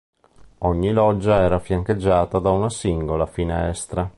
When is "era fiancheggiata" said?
1.43-2.39